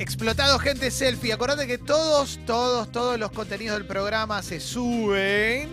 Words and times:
Explotado 0.00 0.60
gente 0.60 0.92
selfie. 0.92 1.32
Acordate 1.32 1.66
que 1.66 1.76
todos, 1.76 2.38
todos, 2.46 2.92
todos 2.92 3.18
los 3.18 3.32
contenidos 3.32 3.76
del 3.76 3.86
programa 3.86 4.42
se 4.44 4.60
suben 4.60 5.70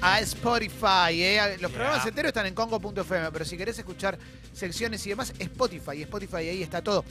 a 0.00 0.18
Spotify. 0.20 1.22
¿eh? 1.22 1.58
Los 1.60 1.70
programas 1.70 2.04
enteros 2.04 2.30
están 2.30 2.46
en 2.46 2.54
congo.fm, 2.54 3.30
pero 3.30 3.44
si 3.44 3.56
querés 3.56 3.78
escuchar 3.78 4.18
secciones 4.52 5.06
y 5.06 5.10
demás, 5.10 5.32
Spotify. 5.38 6.02
Spotify 6.02 6.36
ahí 6.36 6.62
está 6.62 6.82
todo. 6.82 7.04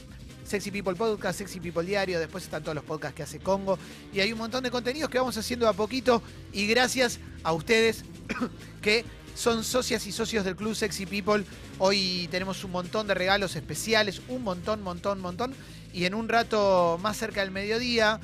Sexy 0.43 0.71
People 0.71 0.95
Podcast, 0.95 1.39
Sexy 1.39 1.61
People 1.61 1.86
Diario, 1.86 2.20
después 2.20 2.43
están 2.43 2.63
todos 2.63 2.75
los 2.75 2.83
podcasts 2.83 3.15
que 3.15 3.23
hace 3.23 3.39
Congo. 3.39 3.79
Y 4.11 4.20
hay 4.20 4.33
un 4.33 4.39
montón 4.39 4.61
de 4.61 4.71
contenidos 4.71 5.09
que 5.09 5.20
vamos 5.20 5.38
haciendo 5.38 5.70
a 5.70 5.73
poquito. 5.73 6.21
Y 6.52 6.68
gracias 6.68 7.20
a 7.43 7.54
ustedes 7.54 8.04
que 8.81 9.05
son 9.36 9.63
socias 9.63 10.05
y 10.05 10.11
socios 10.11 10.43
del 10.43 10.57
Club 10.57 10.75
Sexy 10.75 11.05
People. 11.05 11.45
Hoy 11.80 12.27
tenemos 12.30 12.63
un 12.66 12.72
montón 12.72 13.08
de 13.08 13.13
regalos 13.13 13.55
especiales, 13.55 14.22
un 14.27 14.44
montón, 14.44 14.81
montón, 14.81 15.22
montón. 15.22 15.54
Y 15.94 16.05
en 16.05 16.13
un 16.13 16.30
rato 16.30 17.00
más 17.02 17.18
cerca 17.18 17.41
del 17.41 17.52
mediodía, 17.52 18.20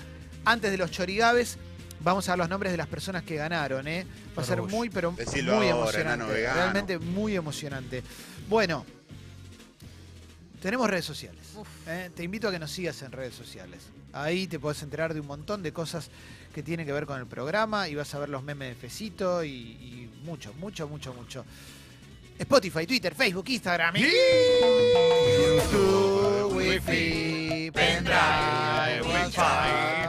antes 0.45 0.71
de 0.71 0.77
los 0.77 0.91
chorigabes, 0.91 1.57
vamos 1.99 2.27
a 2.27 2.31
dar 2.31 2.39
los 2.39 2.49
nombres 2.49 2.71
de 2.71 2.77
las 2.77 2.87
personas 2.87 3.23
que 3.23 3.35
ganaron. 3.35 3.87
¿eh? 3.87 4.05
Va 4.37 4.43
a 4.43 4.45
ser 4.45 4.61
muy, 4.61 4.89
pero 4.89 5.11
Decilo 5.11 5.55
muy 5.55 5.69
ahora, 5.69 6.01
emocionante. 6.01 6.53
Realmente 6.53 6.99
muy 6.99 7.35
emocionante. 7.35 8.03
Bueno, 8.49 8.85
tenemos 10.61 10.89
redes 10.89 11.05
sociales. 11.05 11.45
¿eh? 11.87 12.09
Te 12.15 12.23
invito 12.23 12.47
a 12.47 12.51
que 12.51 12.59
nos 12.59 12.71
sigas 12.71 13.01
en 13.01 13.11
redes 13.11 13.35
sociales. 13.35 13.83
Ahí 14.13 14.47
te 14.47 14.59
podés 14.59 14.81
enterar 14.83 15.13
de 15.13 15.19
un 15.19 15.27
montón 15.27 15.61
de 15.61 15.73
cosas 15.73 16.09
que 16.55 16.63
tienen 16.63 16.85
que 16.85 16.93
ver 16.93 17.05
con 17.05 17.19
el 17.19 17.27
programa 17.27 17.87
y 17.89 17.95
vas 17.95 18.15
a 18.15 18.19
ver 18.19 18.29
los 18.29 18.41
memes 18.41 18.69
de 18.69 18.75
Fecito 18.75 19.43
y, 19.43 19.49
y 19.49 20.11
mucho, 20.23 20.53
mucho, 20.53 20.87
mucho, 20.87 21.13
mucho. 21.13 21.45
Spotify, 22.39 22.85
Twitter, 22.85 23.15
Facebook, 23.15 23.45
Instagram, 23.49 23.95
y 23.97 24.01
YouTube, 25.41 26.55
Wi-Fi, 26.55 27.46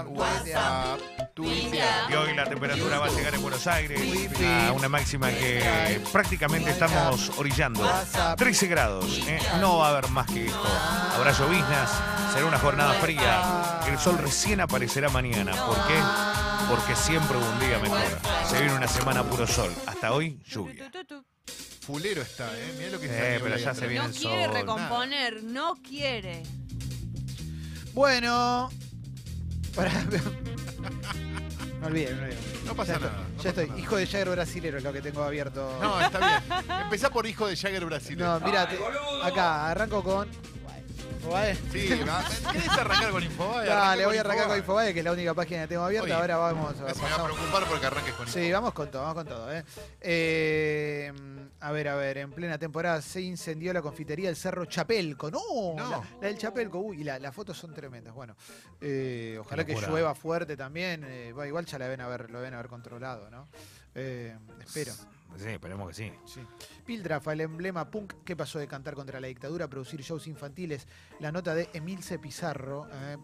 WhatsApp, 0.08 1.00
Twitter. 1.34 1.84
Y 2.10 2.14
hoy 2.14 2.34
la 2.34 2.44
temperatura 2.44 2.98
va 2.98 3.06
a 3.06 3.10
llegar 3.10 3.34
en 3.34 3.42
Buenos 3.42 3.66
Aires 3.66 4.00
Wifi. 4.00 4.44
a 4.44 4.72
una 4.72 4.88
máxima 4.88 5.28
que 5.30 6.00
prácticamente 6.12 6.70
estamos 6.70 7.30
orillando. 7.38 7.80
WhatsApp. 7.84 8.38
13 8.38 8.66
grados, 8.68 9.20
¿eh? 9.26 9.38
no 9.60 9.78
va 9.78 9.88
a 9.88 9.90
haber 9.90 10.08
más 10.10 10.26
que 10.26 10.46
esto. 10.46 10.68
Habrá 11.14 11.32
lloviznas, 11.32 11.90
será 12.32 12.46
una 12.46 12.58
jornada 12.58 12.94
fría. 12.94 13.80
El 13.86 13.98
sol 13.98 14.18
recién 14.18 14.60
aparecerá 14.60 15.08
mañana. 15.10 15.52
¿Por 15.66 15.76
qué? 15.86 16.00
Porque 16.68 16.94
siempre 16.96 17.36
hubo 17.36 17.48
un 17.48 17.60
día 17.60 17.78
mejor. 17.78 18.18
Se 18.48 18.58
viene 18.60 18.74
una 18.74 18.88
semana 18.88 19.22
puro 19.24 19.46
sol. 19.46 19.72
Hasta 19.86 20.12
hoy, 20.12 20.40
lluvia. 20.46 20.90
Fulero 21.80 22.20
está, 22.20 22.46
¿eh? 22.54 22.74
Mirá 22.76 22.90
lo 22.90 23.00
que 23.00 23.06
Eh, 23.06 23.34
está 23.36 23.44
pero 23.44 23.56
ya 23.56 23.74
se 23.74 23.86
viene 23.86 24.04
No 24.04 24.10
el 24.10 24.14
quiere 24.18 24.44
sol. 24.44 24.54
recomponer, 24.54 25.42
no 25.42 25.74
quiere. 25.76 26.42
Bueno, 27.98 28.70
para... 29.74 29.90
me 31.80 31.86
olvidé, 31.88 32.14
me 32.14 32.22
olvidé. 32.26 32.36
No 32.64 32.76
pasa 32.76 32.92
Ya 32.92 32.98
nada. 33.00 33.10
estoy, 33.10 33.26
no 33.26 33.26
ya 33.26 33.34
pasa 33.34 33.48
estoy. 33.48 33.66
nada. 33.66 33.80
Hijo 33.80 33.96
de 33.96 34.06
Jagger 34.06 34.30
brasilero 34.30 34.78
es 34.78 34.84
lo 34.84 34.92
que 34.92 35.02
tengo 35.02 35.22
abierto. 35.24 35.78
No, 35.82 36.00
está 36.00 36.18
bien. 36.20 36.80
Empezá 36.84 37.10
por 37.10 37.26
hijo 37.26 37.48
de 37.48 37.56
Jagger 37.56 37.84
Brasil. 37.86 38.16
No, 38.16 38.38
mira, 38.38 38.68
acá 39.24 39.70
arranco 39.70 40.04
con. 40.04 40.28
Infobae. 40.28 41.56
Sí, 41.72 41.88
va. 42.08 42.24
¿querés 42.52 42.68
arrancar 42.68 43.10
con 43.10 43.24
Infobae? 43.24 43.66
Dale, 43.66 44.06
voy 44.06 44.16
a 44.16 44.20
arrancar 44.20 44.46
con 44.46 44.58
Infobae. 44.58 44.90
Infobae, 44.90 44.94
que 44.94 45.00
es 45.00 45.04
la 45.04 45.12
única 45.12 45.34
página 45.34 45.62
que 45.62 45.66
tengo 45.66 45.82
abierta. 45.82 46.04
Oye, 46.04 46.14
Ahora 46.14 46.36
vamos 46.36 46.76
a 46.78 46.82
Me 46.84 46.92
va 46.92 47.14
a 47.16 47.24
preocupar 47.24 47.64
porque 47.64 47.86
arranques 47.86 48.14
con 48.14 48.28
Sí, 48.28 48.52
vamos 48.52 48.72
con 48.74 48.88
todo, 48.92 49.02
vamos 49.02 49.14
con 49.16 49.26
todo. 49.26 49.52
¿eh? 49.52 49.64
Eh, 50.00 51.12
a 51.60 51.72
ver, 51.72 51.88
a 51.88 51.96
ver, 51.96 52.18
en 52.18 52.30
plena 52.30 52.58
temporada 52.58 53.02
se 53.02 53.20
incendió 53.20 53.72
la 53.72 53.82
confitería 53.82 54.28
del 54.28 54.36
Cerro 54.36 54.64
Chapelco. 54.66 55.30
No, 55.30 55.40
No. 55.76 55.90
La, 55.90 56.04
la 56.20 56.26
del 56.28 56.38
Chapelco. 56.38 56.78
Uy, 56.78 57.02
la- 57.04 57.18
las 57.18 57.34
fotos 57.34 57.56
son 57.58 57.74
tremendas. 57.74 58.14
Bueno, 58.14 58.36
eh, 58.80 59.36
ojalá 59.40 59.64
que 59.64 59.74
llueva 59.74 60.14
fuerte 60.14 60.56
también. 60.56 61.04
eh, 61.04 61.32
bueno, 61.32 61.48
igual 61.48 61.66
ya 61.66 61.78
la 61.78 61.88
ven 61.88 62.00
a 62.00 62.08
ver, 62.08 62.30
lo 62.30 62.40
ven 62.40 62.54
haber 62.54 62.68
controlado, 62.68 63.30
¿no? 63.30 63.48
Eh, 63.94 64.36
espero. 64.64 64.92
Sí, 65.36 65.48
esperemos 65.48 65.88
que 65.88 65.94
sí. 65.94 66.12
Sí. 66.24 66.40
Piltrafa, 66.86 67.32
el 67.34 67.42
emblema 67.42 67.90
punk 67.90 68.14
que 68.24 68.34
pasó 68.34 68.58
de 68.58 68.66
cantar 68.66 68.94
contra 68.94 69.20
la 69.20 69.26
dictadura 69.26 69.66
a 69.66 69.68
producir 69.68 70.00
shows 70.00 70.26
infantiles. 70.26 70.86
La 71.20 71.30
nota 71.32 71.54
de 71.54 71.68
Emilce 71.74 72.18
Pizarro, 72.18 72.86
eh, 72.90 73.16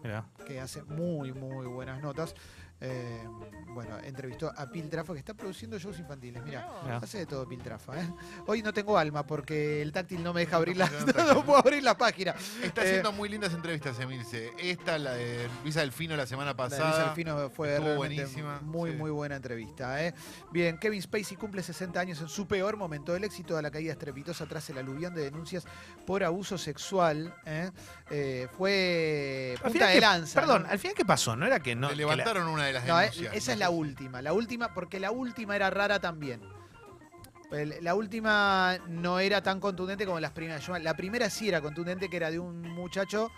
que 0.45 0.59
hace 0.59 0.83
muy, 0.83 1.31
muy 1.33 1.65
buenas 1.65 2.01
notas. 2.01 2.35
Eh, 2.81 3.23
bueno, 3.69 3.97
entrevistó 3.99 4.51
a 4.55 4.69
Piltrafa, 4.69 5.13
que 5.13 5.19
está 5.19 5.33
produciendo 5.33 5.77
shows 5.79 5.97
infantiles. 5.99 6.41
Mira, 6.43 6.67
Mirá. 6.83 6.97
hace 6.97 7.19
de 7.19 7.25
todo 7.25 7.47
Piltrafa. 7.47 7.99
¿eh? 8.01 8.07
Hoy 8.47 8.61
no 8.61 8.73
tengo 8.73 8.97
alma 8.97 9.25
porque 9.25 9.81
el 9.81 9.91
táctil 9.91 10.23
no 10.23 10.33
me 10.33 10.41
deja 10.41 10.57
abrir 10.57 10.77
la, 10.77 10.89
No, 11.33 11.43
puedo 11.45 11.57
abrir 11.59 11.83
la 11.83 11.97
página. 11.97 12.35
Está 12.63 12.83
Eh, 12.83 12.87
haciendo 12.87 13.11
muy 13.11 13.27
lindas 13.29 13.53
entrevistas, 13.53 13.99
Emilce. 13.99 14.51
Esta, 14.59 14.97
la 14.97 15.13
de 15.13 15.49
Luisa 15.63 15.81
Delfino 15.81 16.15
la 16.15 16.25
semana 16.25 16.47
La 16.47 16.53
de 16.53 16.57
pasada. 16.57 17.09
Alfino 17.09 17.49
fue 17.49 17.73
estuvo 17.73 17.87
realmente 17.87 17.97
buenísima, 18.23 18.59
muy, 18.61 18.91
sí. 18.91 18.97
muy 18.97 19.11
buena 19.11 19.35
entrevista. 19.37 20.03
¿eh? 20.05 20.13
Bien, 20.51 20.77
Kevin 20.77 21.01
Spacey 21.01 21.35
cumple 21.37 21.63
60 21.63 21.99
años 21.99 22.21
en 22.21 22.27
su 22.29 22.47
peor 22.47 22.77
momento. 22.77 23.15
El 23.15 23.23
éxito 23.23 23.55
de 23.55 23.61
la 23.61 23.71
caída 23.71 23.91
estrepitosa 23.93 24.45
tras 24.45 24.69
el 24.69 24.77
aluvión 24.77 25.13
de 25.13 25.23
denuncias 25.23 25.65
por 26.05 26.23
abuso 26.23 26.57
sexual 26.57 27.33
¿eh? 27.45 27.71
Eh, 28.09 28.47
fue 28.57 29.55
punta 29.61 29.87
de 29.87 29.93
¿qué- 29.95 30.01
lanza. 30.01 30.39
Perdón, 30.39 30.63
¿no? 30.63 30.69
al 30.69 30.79
final, 30.79 30.95
¿qué 30.95 31.05
pasó? 31.05 31.35
¿No 31.35 31.45
era 31.45 31.59
que 31.59 31.75
no? 31.75 31.89
Le 31.89 31.95
que 31.95 32.01
la- 32.05 32.15
levantaron 32.15 32.47
una 32.65 32.67
de 32.67 32.73
las 32.73 32.85
No, 32.85 32.99
eh, 32.99 33.03
denuncias. 33.09 33.35
esa 33.35 33.53
es 33.53 33.57
la 33.59 33.69
última. 33.69 34.21
La 34.21 34.33
última, 34.33 34.73
porque 34.73 34.99
la 34.99 35.11
última 35.11 35.55
era 35.55 35.69
rara 35.69 35.99
también. 35.99 36.41
La 37.81 37.95
última 37.95 38.77
no 38.87 39.19
era 39.19 39.41
tan 39.41 39.59
contundente 39.59 40.05
como 40.05 40.19
las 40.19 40.31
primeras. 40.31 40.67
La 40.81 40.95
primera 40.95 41.29
sí 41.29 41.47
era 41.47 41.61
contundente, 41.61 42.09
que 42.09 42.17
era 42.17 42.29
de 42.31 42.39
un 42.39 42.61
muchacho, 42.61 43.31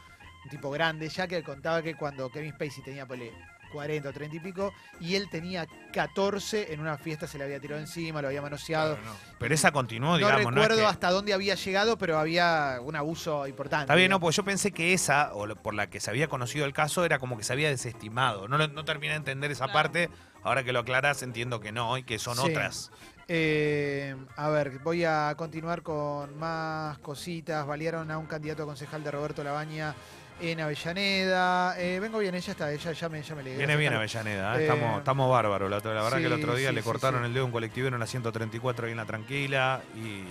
un 0.43 0.49
tipo 0.49 0.71
grande 0.71 1.09
ya, 1.09 1.27
que 1.27 1.43
contaba 1.43 1.81
que 1.83 1.95
cuando 1.95 2.31
Kevin 2.31 2.53
Spacey 2.53 2.83
tenía 2.83 3.05
ponele, 3.05 3.33
40 3.69 4.09
o 4.09 4.13
30 4.13 4.35
y 4.35 4.39
pico, 4.39 4.73
y 4.99 5.15
él 5.15 5.29
tenía 5.29 5.67
14, 5.93 6.73
en 6.73 6.79
una 6.79 6.97
fiesta 6.97 7.27
se 7.27 7.37
le 7.37 7.43
había 7.43 7.59
tirado 7.59 7.79
encima, 7.81 8.21
lo 8.21 8.27
había 8.27 8.41
manoseado. 8.41 8.95
Claro, 8.95 9.09
no. 9.11 9.15
Pero 9.39 9.53
esa 9.55 9.71
continuó, 9.71 10.11
No 10.11 10.17
digamos. 10.17 10.45
recuerdo 10.53 10.75
es 10.75 10.81
que- 10.81 10.85
hasta 10.85 11.11
dónde 11.11 11.33
había 11.33 11.55
llegado, 11.55 11.97
pero 11.97 12.17
había 12.19 12.79
un 12.81 12.95
abuso 12.95 13.47
importante. 13.47 13.83
Está 13.83 13.95
bien, 13.95 14.09
no, 14.11 14.19
porque 14.19 14.35
yo 14.35 14.43
pensé 14.43 14.71
que 14.71 14.93
esa, 14.93 15.33
o 15.33 15.47
por 15.55 15.73
la 15.73 15.89
que 15.89 15.99
se 15.99 16.09
había 16.09 16.27
conocido 16.27 16.65
el 16.65 16.73
caso, 16.73 17.05
era 17.05 17.19
como 17.19 17.37
que 17.37 17.43
se 17.43 17.53
había 17.53 17.69
desestimado. 17.69 18.47
No, 18.47 18.57
lo- 18.57 18.67
no 18.67 18.85
terminé 18.85 19.13
de 19.13 19.17
entender 19.17 19.51
esa 19.51 19.65
Claro. 19.65 19.73
parte. 19.73 20.09
Ahora 20.43 20.63
que 20.63 20.71
lo 20.71 20.79
aclarás, 20.79 21.23
entiendo 21.23 21.59
que 21.59 21.71
no, 21.71 21.97
y 21.97 22.03
que 22.03 22.19
son 22.19 22.35
Sí. 22.37 22.43
otras. 22.49 22.91
Eh, 23.29 24.15
a 24.37 24.49
ver, 24.49 24.79
voy 24.79 25.03
a 25.03 25.33
continuar 25.37 25.81
con 25.81 26.37
más 26.37 26.97
cositas. 26.99 27.65
Balearon 27.67 28.09
a 28.11 28.17
un 28.17 28.25
candidato 28.25 28.63
a 28.63 28.65
concejal 28.65 29.03
de 29.03 29.11
Roberto 29.11 29.43
Labaña 29.43 29.93
en 30.39 30.61
Avellaneda. 30.61 31.77
Eh, 31.77 31.99
vengo 31.99 32.19
bien, 32.19 32.35
ella 32.35 32.51
está, 32.51 32.71
ella 32.71 32.91
ya 32.93 33.09
me, 33.09 33.21
ya 33.21 33.35
me 33.35 33.43
le 33.43 33.57
Viene 33.57 33.75
bien 33.75 33.93
Avellaneda, 33.93 34.57
¿eh? 34.57 34.61
Estamos, 34.63 34.99
estamos 34.99 35.29
bárbaros. 35.29 35.69
La, 35.69 35.77
la 35.79 36.03
verdad 36.03 36.19
que 36.19 36.25
el 36.25 36.33
otro 36.33 36.55
día 36.55 36.69
sí, 36.69 36.75
le 36.75 36.83
cortaron 36.83 37.21
sí. 37.21 37.25
el 37.27 37.33
dedo 37.33 37.43
a 37.43 37.47
un 37.47 37.51
colectivero 37.51 37.95
en 37.95 37.99
la 37.99 38.07
134 38.07 38.85
ahí 38.85 38.91
en 38.91 38.97
la 38.97 39.05
tranquila. 39.05 39.81
Y 39.95 40.23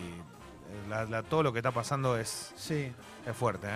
la- 0.88 1.04
la- 1.04 1.22
todo 1.22 1.42
lo 1.42 1.52
que 1.52 1.58
está 1.58 1.72
pasando 1.72 2.16
es, 2.16 2.52
Sí. 2.56 2.90
es 3.26 3.36
fuerte, 3.36 3.66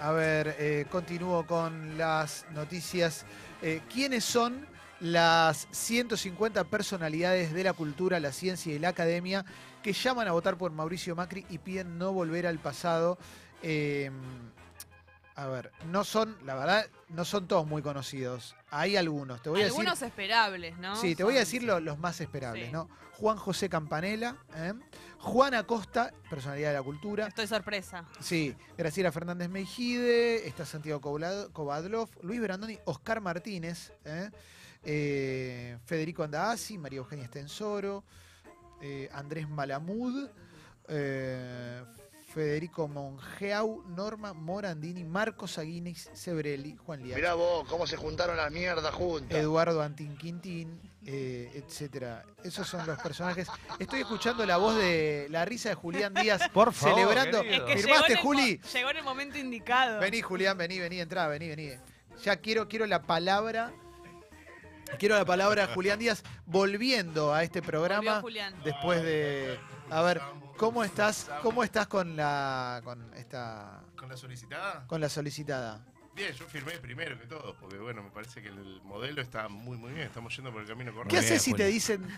a 0.00 0.10
ver, 0.10 0.86
continúo 0.90 1.46
con 1.46 1.96
las 1.96 2.44
noticias. 2.52 3.24
¿Quiénes 3.92 4.24
son 4.24 4.66
las 5.00 5.68
150 5.72 6.64
personalidades 6.64 7.52
de 7.52 7.64
la 7.64 7.72
cultura, 7.72 8.18
la 8.20 8.32
ciencia 8.32 8.74
y 8.74 8.78
la 8.78 8.88
academia 8.88 9.44
que 9.82 9.92
llaman 9.92 10.26
a 10.28 10.32
votar 10.32 10.56
por 10.56 10.72
Mauricio 10.72 11.14
Macri 11.14 11.44
y 11.50 11.58
piden 11.58 11.98
no 11.98 12.12
volver 12.12 12.46
al 12.46 12.58
pasado? 12.58 13.18
Eh, 13.62 14.10
a 15.34 15.46
ver, 15.48 15.70
no 15.90 16.02
son, 16.02 16.34
la 16.46 16.54
verdad, 16.54 16.86
no 17.10 17.26
son 17.26 17.46
todos 17.46 17.66
muy 17.66 17.82
conocidos. 17.82 18.56
Hay 18.70 18.96
algunos. 18.96 19.42
Te 19.42 19.50
voy 19.50 19.60
a 19.60 19.64
decir. 19.64 19.78
Algunos 19.80 20.00
esperables, 20.00 20.78
¿no? 20.78 20.96
Sí, 20.96 21.14
te 21.14 21.24
voy 21.24 21.36
a 21.36 21.40
decir 21.40 21.62
lo- 21.62 21.78
los 21.80 21.98
más 21.98 22.18
esperables, 22.22 22.66
Sí. 22.66 22.72
¿no? 22.72 22.88
Juan 23.18 23.36
José 23.36 23.68
Campanella, 23.68 24.36
¿eh? 24.54 24.72
Juan 25.18 25.54
Acosta, 25.54 26.12
personalidad 26.30 26.70
de 26.70 26.74
la 26.76 26.82
cultura. 26.82 27.26
Estoy 27.26 27.46
sorpresa. 27.46 28.04
Sí, 28.20 28.54
Graciela 28.78 29.10
Fernández 29.12 29.48
Meijide, 29.50 30.46
está 30.46 30.64
Santiago 30.66 31.00
Kovadlov, 31.52 32.08
Luis 32.22 32.40
Brandoni, 32.40 32.78
Oscar 32.86 33.20
Martínez, 33.20 33.92
¿eh? 34.04 34.30
Eh, 34.88 35.76
Federico 35.84 36.22
Andaasi, 36.22 36.78
María 36.78 36.98
Eugenia 36.98 37.24
Estensoro, 37.24 38.04
eh, 38.80 39.08
Andrés 39.12 39.48
Malamud, 39.48 40.28
eh, 40.88 41.82
Federico 42.32 42.86
Mongeau, 42.86 43.82
Norma 43.88 44.32
Morandini, 44.32 45.02
Marcos 45.02 45.58
Aguinis, 45.58 46.08
Sebrelli, 46.12 46.76
Juan 46.76 47.02
Liach. 47.02 47.16
Mirá 47.16 47.34
vos, 47.34 47.66
cómo 47.68 47.86
se 47.86 47.96
juntaron 47.96 48.36
las 48.36 48.52
mierdas 48.52 48.94
juntas. 48.94 49.36
Eduardo 49.38 49.80
Antín 49.82 50.16
Quintín, 50.18 50.78
eh, 51.04 51.50
etcétera. 51.54 52.24
Esos 52.44 52.68
son 52.68 52.86
los 52.86 52.98
personajes. 53.00 53.48
Estoy 53.80 54.00
escuchando 54.02 54.44
la 54.46 54.58
voz 54.58 54.76
de 54.76 55.26
la 55.30 55.44
risa 55.46 55.70
de 55.70 55.74
Julián 55.76 56.12
Díaz 56.14 56.48
Por 56.52 56.72
favor, 56.72 56.94
celebrando. 57.00 57.40
Es 57.42 57.62
que 57.62 57.76
¿Firmaste, 57.78 57.86
llegó 57.86 58.04
en 58.06 58.12
el 58.12 58.18
Juli? 58.18 58.60
mo- 58.62 58.68
Llegó 58.72 58.90
en 58.90 58.96
el 58.98 59.04
momento 59.04 59.38
indicado. 59.38 59.98
Vení, 59.98 60.20
Julián, 60.20 60.58
vení, 60.58 60.78
vení, 60.78 61.00
entrá, 61.00 61.26
vení, 61.28 61.48
vení. 61.48 61.70
Ya 62.22 62.36
quiero, 62.36 62.68
quiero 62.68 62.86
la 62.86 63.02
palabra. 63.02 63.72
Quiero 64.98 65.16
la 65.16 65.24
palabra 65.24 65.66
de 65.66 65.74
Julián 65.74 65.98
Díaz 65.98 66.22
volviendo 66.46 67.34
a 67.34 67.42
este 67.42 67.60
programa 67.62 68.20
Julián. 68.20 68.54
después 68.64 69.02
de, 69.02 69.58
A 69.90 70.02
ver, 70.02 70.20
¿cómo 70.56 70.84
estás? 70.84 71.30
¿Cómo 71.42 71.62
estás 71.64 71.86
con 71.86 72.16
la 72.16 72.80
con 72.84 73.12
esta 73.14 73.82
¿Con 73.96 74.08
la 74.08 74.16
solicitada? 74.16 74.86
con 74.86 75.00
la 75.00 75.08
solicitada? 75.08 75.84
Bien, 76.16 76.32
yo 76.32 76.46
firmé 76.46 76.72
primero 76.78 77.18
que 77.20 77.26
todo, 77.26 77.54
porque 77.60 77.76
bueno, 77.76 78.02
me 78.02 78.10
parece 78.10 78.40
que 78.40 78.48
el 78.48 78.80
modelo 78.82 79.20
está 79.20 79.48
muy, 79.48 79.76
muy 79.76 79.92
bien. 79.92 80.06
Estamos 80.06 80.34
yendo 80.34 80.50
por 80.50 80.62
el 80.62 80.66
camino 80.68 80.90
correcto. 80.94 81.10
¿Qué 81.10 81.18
haces 81.18 81.42
si 81.42 81.52
te 81.52 81.66
dicen 81.66 82.08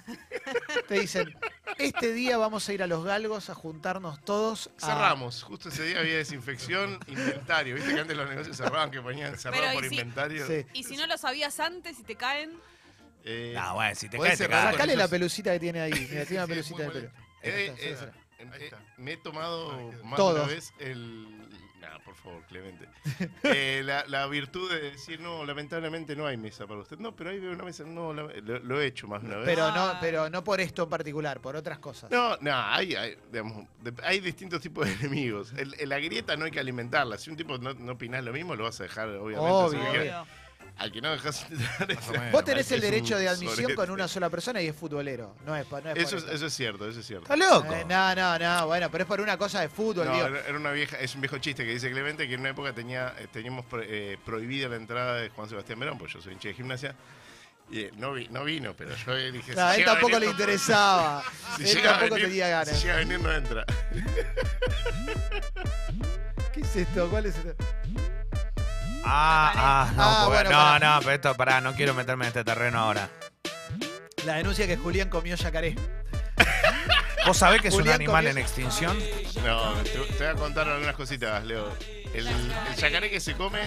te 0.87 1.00
dicen 1.00 1.35
este 1.79 2.12
día 2.12 2.39
vamos 2.39 2.69
a 2.69 2.73
ir 2.73 2.83
a 2.83 2.87
los 2.87 3.05
galgos 3.05 3.50
a 3.50 3.56
juntarnos 3.56 4.25
todos 4.25 4.71
a- 4.81 4.87
Cerramos, 4.87 5.43
justo 5.43 5.69
ese 5.69 5.83
día 5.85 5.99
había 5.99 6.17
desinfección, 6.17 7.00
inventario. 7.09 7.75
Viste 7.75 7.93
que 7.93 8.00
antes 8.00 8.17
los 8.17 8.29
negocios 8.29 8.56
cerraban, 8.56 8.91
que 8.93 9.00
ponían 9.03 9.37
cerrado 9.37 9.62
Pero, 9.65 9.75
por 9.75 9.85
¿y 9.85 9.89
si- 9.89 9.95
inventario. 9.97 10.47
Sí. 10.47 10.65
Y 10.75 10.85
si 10.85 10.97
no 10.97 11.06
lo 11.09 11.19
sabías 11.19 11.59
antes 11.59 11.99
y 11.99 12.05
te 12.05 12.15
caen, 12.15 12.53
Eh, 13.25 13.53
No, 13.56 13.75
bueno, 13.75 13.95
si 13.97 14.09
te 14.09 14.17
Podés 14.17 14.31
caes, 14.31 14.39
te 14.39 14.45
cerrar 14.45 14.62
caes. 14.62 14.75
Sacale 14.77 14.97
la 14.97 15.09
pelucita 15.09 15.53
que 15.53 15.59
tiene 15.59 15.81
ahí. 15.81 15.91
Mira, 16.11 16.25
tiene 16.25 16.37
una 16.37 16.47
Sí, 16.47 16.50
pelucita 16.53 16.79
de 16.79 16.85
muy 16.85 16.95
pelo. 16.95 17.11
bueno. 17.11 17.27
Ahí 17.43 17.50
Eh, 17.50 17.67
está, 17.67 17.83
eh, 17.83 17.97
sacásela. 17.97 18.56
eh, 18.56 18.69
eh, 18.73 18.75
me 18.97 19.12
he 19.12 19.17
tomado 19.17 19.93
más 20.05 20.21
una 20.21 20.43
vez 20.45 20.73
el. 20.79 21.49
Nah, 21.80 21.98
por 22.04 22.14
favor, 22.16 22.42
Clemente. 22.48 22.88
Eh, 23.44 23.82
la, 23.84 24.04
la 24.08 24.26
virtud 24.26 24.70
de 24.70 24.90
decir, 24.90 25.20
no, 25.20 25.44
lamentablemente 25.44 26.16
no 26.16 26.26
hay 26.26 26.36
mesa 26.36 26.66
para 26.66 26.80
usted. 26.80 26.98
No, 26.98 27.14
pero 27.14 27.30
ahí 27.30 27.38
veo 27.38 27.52
una 27.52 27.64
mesa. 27.64 27.84
No, 27.84 28.12
la- 28.12 28.22
lo, 28.25 28.58
lo 28.58 28.80
he 28.80 28.86
hecho 28.86 29.06
más 29.06 29.22
de 29.22 29.28
una 29.28 29.36
vez. 29.38 29.46
Pero 29.46 29.70
no, 29.72 29.92
pero 30.00 30.28
no 30.30 30.42
por 30.42 30.60
esto 30.60 30.82
en 30.84 30.88
particular, 30.88 31.40
por 31.40 31.54
otras 31.56 31.78
cosas. 31.78 32.10
No, 32.10 32.36
no, 32.40 32.52
hay, 32.54 32.94
hay, 32.94 33.16
digamos, 33.30 33.66
de- 33.80 33.94
hay 34.02 34.20
distintos 34.20 34.60
tipos 34.60 34.86
de 34.86 34.92
enemigos. 34.94 35.52
El- 35.52 35.75
el- 35.78 35.88
la 35.88 35.98
grieta 36.00 36.36
no 36.36 36.44
hay 36.46 36.50
que 36.50 36.60
alimentarla. 36.60 37.16
Si 37.19 37.30
un 37.30 37.36
tipo 37.36 37.56
no, 37.58 37.72
no 37.75 37.92
opinás 37.92 38.25
lo 38.25 38.32
mismo, 38.32 38.56
lo 38.56 38.64
vas 38.64 38.80
a 38.80 38.82
dejar, 38.84 39.08
obviamente. 39.10 39.40
Obvio. 39.52 39.90
obvio. 39.90 40.26
Al 40.78 40.92
que 40.92 41.00
no 41.00 41.10
dejas 41.10 41.44
entrar 41.50 41.90
es- 41.90 42.08
menos. 42.08 42.32
Vos 42.32 42.44
tenés 42.44 42.70
el 42.72 42.80
derecho 42.80 43.19
de 43.19 43.28
admisión 43.28 43.56
sorete. 43.56 43.75
con 43.75 43.90
una 43.90 44.06
sola 44.08 44.30
persona 44.30 44.62
y 44.62 44.69
es 44.69 44.76
futbolero. 44.76 45.34
No 45.44 45.56
es, 45.56 45.66
pa- 45.66 45.80
no 45.80 45.90
es 45.90 45.94
por 45.96 46.04
Eso 46.04 46.16
es, 46.19 46.25
eso 46.34 46.46
es 46.46 46.54
cierto, 46.54 46.88
eso 46.88 47.00
es 47.00 47.06
cierto. 47.06 47.25
¿Estás 47.32 47.38
loco? 47.38 47.72
Eh, 47.75 47.84
no, 47.88 48.14
no, 48.14 48.38
no, 48.38 48.66
bueno, 48.66 48.90
pero 48.90 49.02
es 49.04 49.08
por 49.08 49.20
una 49.20 49.36
cosa 49.36 49.60
de 49.60 49.69
fútbol, 49.69 50.06
No, 50.06 50.14
digo. 50.14 50.26
era 50.26 50.56
una 50.56 50.70
vieja, 50.72 50.98
es 50.98 51.14
un 51.14 51.20
viejo 51.20 51.38
chiste 51.38 51.64
que 51.64 51.72
dice 51.72 51.90
Clemente 51.90 52.26
que 52.28 52.34
en 52.34 52.40
una 52.40 52.50
época 52.50 52.72
tenía, 52.72 53.14
eh, 53.19 53.26
teníamos 53.32 53.66
pro- 53.66 53.82
eh, 53.84 54.19
prohibida 54.25 54.69
la 54.69 54.76
entrada 54.76 55.14
de 55.16 55.28
Juan 55.30 55.48
Sebastián 55.48 55.78
Verón, 55.80 55.98
pues 55.98 56.12
yo 56.12 56.20
soy 56.22 56.32
hincha 56.34 56.48
de 56.48 56.54
gimnasia. 56.54 56.94
Y 57.70 57.80
eh, 57.80 57.90
no, 57.98 58.14
vi- 58.14 58.28
no 58.30 58.44
vino, 58.44 58.72
pero 58.75 58.94
yo 58.96 59.14
dije. 59.30 59.52
Claro, 59.52 59.70
a 59.72 59.76
él 59.76 59.84
tampoco 59.84 60.06
venir, 60.12 60.20
le 60.20 60.26
no- 60.26 60.32
interesaba. 60.32 61.22
Si 61.56 61.62
él 61.64 61.69
llega 61.76 61.90
tampoco 61.90 62.14
venir- 62.14 62.28
tenía 62.28 62.48
ganas. 62.48 62.75
Si 62.76 62.82
llega 62.82 62.94
a 62.94 62.98
venir, 62.98 63.20
no 63.20 63.30
entra. 63.30 63.66
¿Qué 66.54 66.60
es 66.62 66.76
esto? 66.76 67.10
¿Cuál 67.10 67.26
es 67.26 67.36
esto? 67.36 67.54
Ah, 69.05 69.53
ah, 69.55 69.93
no, 69.97 70.03
Ah, 70.03 70.23
porque- 70.27 70.43
bueno, 70.45 70.50
no, 70.50 70.56
pará. 70.65 70.95
no, 70.95 71.00
pero 71.00 71.12
esto, 71.12 71.35
pará, 71.37 71.61
no 71.61 71.75
quiero 71.75 71.95
meterme 71.95 72.25
en 72.25 72.29
este 72.29 72.45
terreno 72.45 72.79
ahora. 72.79 73.09
La 74.25 74.35
denuncia 74.37 74.67
que 74.67 74.77
Julián 74.77 75.09
comió 75.09 75.35
yacaré. 75.37 75.75
¿Vos 77.27 77.37
sabés 77.37 77.61
que 77.62 77.69
es 77.69 77.75
un 77.75 77.81
Julián 77.81 77.97
animal 77.97 78.25
comió- 78.25 78.31
en 78.31 78.39
extinción? 78.39 78.99
No, 79.45 79.73
te, 79.83 79.91
te 79.91 80.17
voy 80.19 80.27
a 80.27 80.35
contar 80.35 80.69
algunas 80.69 80.97
cositas, 80.97 81.45
Leo. 81.45 81.73
El, 82.15 82.27
el 82.27 82.53
yacaré 82.77 83.11
que 83.11 83.21
se 83.21 83.35
come, 83.35 83.61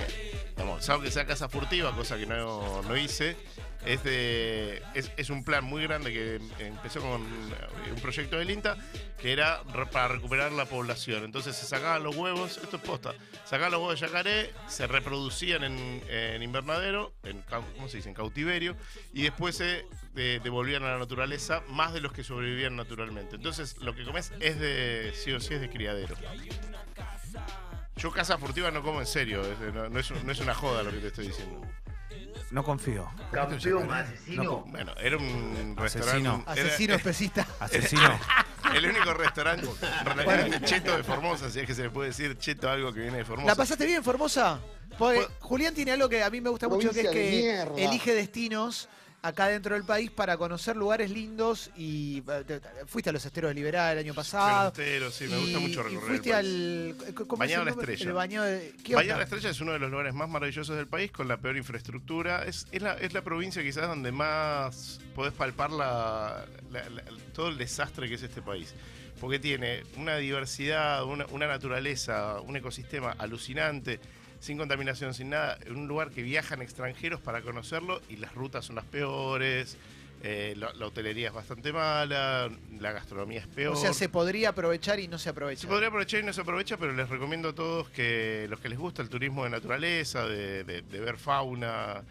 vamos, 0.58 0.84
salvo 0.84 1.04
que 1.04 1.12
sea 1.12 1.26
casa 1.26 1.48
furtiva, 1.48 1.92
cosa 1.96 2.18
que 2.18 2.26
no, 2.26 2.82
no 2.84 2.98
hice, 2.98 3.38
es, 3.86 5.12
es, 5.18 5.30
un 5.30 5.44
plan 5.44 5.64
muy 5.64 5.84
grande 5.84 6.12
que 6.12 6.40
empezó 6.60 7.02
con 7.02 7.22
eh, 7.22 7.92
un 7.94 8.00
proyecto 8.02 8.38
del 8.38 8.52
INTA 8.52 8.78
que 9.20 9.32
era 9.32 9.64
para 9.92 10.08
recuperar 10.08 10.52
la 10.52 10.66
población. 10.66 11.24
Entonces 11.24 11.56
se 11.56 11.66
sacaban 11.66 12.04
los 12.04 12.16
huevos, 12.16 12.58
esto 12.58 12.78
es 12.78 12.84
posta, 12.84 13.14
sacaban 13.46 13.72
los 13.72 13.82
huevos 13.82 14.00
de 14.00 14.08
yacaré, 14.08 14.54
se 14.68 14.88
reproducían 14.88 15.64
en, 15.64 16.44
invernadero, 16.44 17.14
en, 17.24 17.44
¿cómo 17.76 17.88
se 17.88 17.98
dice? 17.98 18.10
En 18.10 18.16
cautiverio, 18.16 18.76
y 19.14 19.24
después 19.24 19.56
se 19.58 19.86
de- 20.14 20.40
devolvían 20.40 20.84
a 20.84 20.92
la 20.92 20.98
naturaleza 20.98 21.64
más 21.70 21.94
de 21.94 22.02
los 22.02 22.14
que 22.14 22.24
sobrevivían 22.24 22.76
naturalmente. 22.76 23.36
Entonces 23.36 23.78
lo 23.78 23.96
que 23.96 24.04
comes 24.06 24.32
es 24.40 24.60
de, 24.60 25.12
sí 25.16 25.32
o 25.32 25.40
sí 25.40 25.54
es 25.54 25.62
de 25.62 25.70
criadero. 25.70 26.16
Yo 27.98 28.12
casa 28.12 28.38
furtiva 28.38 28.72
no 28.72 28.82
como 28.82 29.00
en 29.00 29.08
serio, 29.08 29.44
no 29.92 30.00
es 30.00 30.40
una 30.40 30.56
joda 30.56 30.82
lo 30.84 30.92
que 30.92 30.98
te 30.98 31.08
estoy 31.08 31.28
diciendo. 31.28 31.62
No 32.52 32.64
confío. 32.64 33.10
Campeón 33.32 33.92
asesino. 33.94 34.62
Bueno, 34.68 34.94
era 35.00 35.16
un 35.18 35.76
Asesino. 35.80 35.82
restaurante... 35.82 36.30
era- 36.60 36.68
Asesino 36.68 36.96
especista. 36.96 37.48
Asesino. 37.60 38.20
El 38.76 38.86
único 38.86 39.14
restaurante 39.14 39.68
relativamente 40.04 40.62
cheto 40.62 40.96
de 40.96 41.04
Formosa, 41.04 41.50
si 41.50 41.60
es 41.62 41.66
que 41.68 41.74
se 41.74 41.84
le 41.84 41.90
puede 41.90 42.10
decir 42.10 42.38
cheto 42.38 42.70
algo 42.70 42.94
que 42.94 43.00
viene 43.02 43.18
de 43.18 43.26
Formosa. 43.26 43.48
¿La 43.48 43.56
pasaste 43.56 43.86
bien, 43.86 44.04
Formosa? 44.04 44.60
Porque 44.98 45.26
Julián 45.40 45.74
tiene 45.74 45.92
algo 45.94 46.08
que 46.10 46.24
a 46.24 46.30
mí 46.30 46.42
me 46.42 46.50
gusta 46.50 46.68
mucho, 46.68 46.92
que 46.92 47.00
es 47.02 47.08
de 47.08 47.12
que 47.12 47.84
elige 47.86 48.14
destinos 48.14 48.88
acá 49.24 49.48
dentro 49.50 49.76
del 49.76 49.84
país 49.84 50.10
para 50.10 50.36
conocer 50.38 50.76
lugares 50.76 51.12
lindos 51.12 51.70
y 51.78 52.24
eh, 52.28 52.44
te- 52.46 52.60
te- 52.60 52.70
fuiste 52.88 53.12
a 53.12 53.14
los 53.14 53.24
esteros 53.26 53.50
de 53.50 53.56
Liberal 53.56 53.94
el 53.94 54.00
año 54.06 54.14
pasado. 54.16 54.74
Pero 54.76 55.12
sí, 55.12 55.26
me 55.28 55.38
gusta 55.38 55.60
y- 55.60 55.62
mucho 55.62 55.82
y 55.82 55.84
recorrer. 55.84 56.08
fuiste 56.08 56.30
el 56.40 56.96
país. 56.98 57.08
al 57.08 57.14
¿cómo 57.28 57.34
es 57.44 57.50
Bañado 57.50 57.66
la? 57.66 57.72
Estrella. 57.72 58.06
El 58.08 58.14
bañado 58.14 58.46
de 58.48 58.74
¿qué 58.84 58.96
Bahía 58.96 59.14
de 59.14 59.18
la? 59.20 59.24
Estrella 59.26 59.50
es 59.52 59.62
uno 59.62 59.74
de 59.74 59.80
los 59.80 59.92
lugares 59.92 60.14
más 60.16 60.28
maravillosos 60.28 60.76
del 60.76 60.88
país 60.88 61.12
con 61.12 61.28
la 61.28 61.38
peor 61.38 61.56
infraestructura. 61.58 62.44
Es, 62.46 62.66
es, 62.72 62.82
la, 62.82 62.94
es 62.94 63.14
la 63.14 63.22
provincia 63.22 63.62
quizás 63.62 63.88
donde 63.88 64.12
más 64.12 65.00
podés 65.14 65.34
palpar 65.34 65.70
la, 65.72 66.46
la- 66.72 66.90
la- 66.90 67.04
todo 67.34 67.50
el 67.50 67.58
desastre 67.58 68.08
que 68.10 68.16
es 68.16 68.24
este 68.24 68.42
país. 68.42 68.74
Porque 69.20 69.38
tiene 69.38 69.84
una 69.98 70.18
diversidad, 70.18 71.04
una, 71.04 71.28
una 71.28 71.46
naturaleza, 71.46 72.42
un 72.42 72.56
ecosistema 72.56 73.12
alucinante, 73.20 74.00
sin 74.42 74.58
contaminación, 74.58 75.14
sin 75.14 75.30
nada. 75.30 75.58
Un 75.70 75.88
lugar 75.88 76.10
que 76.10 76.22
viajan 76.24 76.62
extranjeros 76.62 77.22
para 77.22 77.42
conocerlo 77.42 78.02
y 78.10 78.18
las 78.18 78.34
rutas 78.36 78.66
son 78.66 78.76
las 78.76 78.86
peores. 78.86 79.78
eh, 80.24 80.54
la, 80.58 80.72
la 80.74 80.86
hotelería 80.88 81.30
es 81.30 81.34
bastante 81.34 81.72
mala, 81.74 82.48
la 82.80 82.92
gastronomía 82.92 83.40
es 83.40 83.48
peor. 83.48 83.74
O 83.76 83.80
sea, 83.80 83.92
se 83.94 84.08
podría 84.10 84.50
aprovechar 84.50 85.00
y 85.00 85.08
no 85.08 85.18
se 85.18 85.30
aprovecha. 85.30 85.62
Se 85.62 85.68
podría 85.68 85.88
aprovechar 85.88 86.20
y 86.20 86.24
no 86.24 86.32
se 86.34 86.42
aprovecha, 86.42 86.78
pero 86.78 86.92
les 86.94 87.10
recomiendo 87.10 87.50
a 87.50 87.56
todos 87.56 87.90
que 87.90 88.46
los 88.50 88.60
que 88.60 88.70
les 88.70 88.78
gusta 88.78 89.02
el 89.02 89.10
turismo 89.10 89.44
de 89.46 89.50
naturaleza, 89.50 90.28
de, 90.28 90.64
de- 90.64 90.82
de 90.84 91.00
ver 91.00 91.18
fauna, 91.18 92.04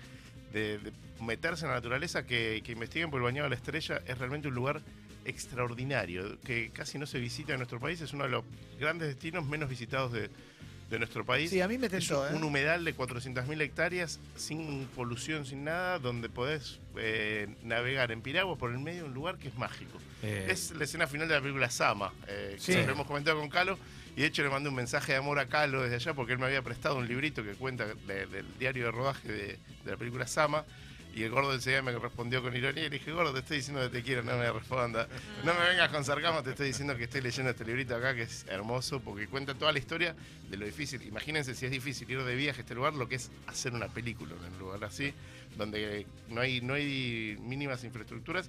de, 0.53 0.79
de 0.79 0.93
meterse 1.21 1.65
en 1.67 1.69
la 1.71 1.77
naturaleza, 1.77 2.27
que, 2.27 2.63
que 2.65 2.73
investiguen 2.73 3.11
por 3.11 3.19
el 3.21 3.25
Bañado 3.25 3.45
de 3.45 3.51
la 3.51 3.57
Estrella. 3.57 4.01
Es 4.07 4.19
realmente 4.19 4.49
un 4.49 4.55
lugar 4.55 4.81
extraordinario, 5.25 6.41
que 6.41 6.71
casi 6.71 6.99
no 6.99 7.07
se 7.07 7.19
visita 7.19 7.53
en 7.53 7.59
nuestro 7.59 7.81
país. 7.81 8.01
Es 8.01 8.13
uno 8.13 8.25
de 8.25 8.31
los 8.31 8.45
grandes 8.79 9.09
destinos 9.09 9.47
menos 9.47 9.69
visitados 9.69 10.13
de, 10.13 10.31
de 10.91 10.99
nuestro 10.99 11.25
país. 11.25 11.49
Sí, 11.51 11.61
a 11.61 11.69
mí 11.69 11.79
me 11.79 11.87
Es 11.87 12.11
un, 12.11 12.17
¿eh? 12.17 12.35
un 12.35 12.43
humedal 12.45 12.85
de 12.85 12.95
400.000 12.97 13.61
hectáreas, 13.63 14.19
sin 14.37 14.87
polución, 14.97 15.47
sin 15.47 15.65
nada, 15.65 15.99
donde 16.01 16.29
podés 16.29 16.81
eh, 16.97 17.49
navegar 17.63 18.11
en 18.11 18.21
piragua 18.23 18.57
por 18.59 18.73
el 18.73 18.79
medio 18.81 19.03
de 19.05 19.09
un 19.09 19.15
lugar 19.15 19.39
que 19.39 19.49
es 19.49 19.55
mágico. 19.57 19.99
Eh, 20.23 20.49
Es 20.51 20.73
la 20.73 20.85
escena 20.85 21.07
final 21.07 21.29
de 21.29 21.35
la 21.37 21.41
película 21.41 21.71
Sama, 21.71 22.13
eh, 22.27 22.55
que 22.57 22.61
Sí. 22.61 22.73
hemos 22.73 23.07
comentado 23.07 23.39
con 23.39 23.49
Calo. 23.49 23.79
Y 24.17 24.23
de 24.23 24.27
hecho 24.27 24.43
le 24.43 24.51
mandé 24.51 24.69
un 24.69 24.75
mensaje 24.75 25.13
de 25.13 25.19
amor 25.19 25.39
a 25.39 25.47
Calo 25.47 25.83
desde 25.83 25.95
allá 25.95 26.15
porque 26.15 26.33
él 26.33 26.41
me 26.41 26.47
había 26.47 26.63
prestado 26.63 26.97
un 26.97 27.07
librito 27.07 27.45
que 27.45 27.53
cuenta 27.53 27.87
de- 27.87 28.27
del 28.27 28.47
diario 28.59 28.87
de 28.87 28.91
rodaje 28.91 29.29
de, 29.29 29.47
de 29.85 29.91
la 29.93 29.97
película 29.97 30.27
Sama. 30.27 30.65
Y 31.15 31.25
el 31.25 31.31
gordo 31.31 31.53
enseguida 31.53 31.83
me 31.83 31.93
respondió 31.99 32.41
con 32.41 32.57
ironía 32.57 32.85
y 32.87 32.91
le 32.91 32.99
dije, 32.99 33.11
gordo, 33.13 33.33
te 33.33 33.41
estoy 33.41 33.57
diciendo 33.59 33.83
que 33.83 33.89
te 33.89 34.03
quiero, 34.03 34.23
no 34.23 34.37
me 34.37 34.51
responda. 34.53 35.09
No 35.45 35.53
me 35.55 35.61
vengas 35.69 35.91
con 35.91 36.05
sarcasmo, 36.05 36.43
te 36.43 36.51
estoy 36.51 36.69
diciendo 36.69 36.97
que 36.97 37.05
estoy 37.05 37.21
leyendo 37.21 37.51
este 37.51 37.65
librito 37.65 37.97
acá 37.97 38.15
que 38.15 38.23
es 38.23 38.47
hermoso 38.49 39.01
porque 39.01 39.27
cuenta 39.27 39.55
toda 39.55 39.73
la 39.73 39.79
historia 39.81 40.15
de 40.49 40.57
lo 40.57 40.65
difícil. 40.67 41.03
Imagínense 41.03 41.55
si 41.55 41.67
es 41.67 41.73
difícil 41.73 42.09
ir 42.11 42.23
de 42.23 42.35
viaje 42.37 42.61
a 42.61 42.63
este 42.63 42.75
lugar, 42.77 42.95
lo 42.95 43.09
que 43.09 43.17
es 43.17 43.31
hacer 43.49 43.73
una 43.73 43.89
película 43.89 44.35
en 44.47 44.53
un 44.53 44.59
lugar 44.61 44.85
así, 44.85 45.13
donde 45.57 46.07
no 46.29 46.41
hay, 46.43 46.61
no 46.61 46.75
hay 46.75 47.37
mínimas 47.41 47.83
infraestructuras, 47.83 48.49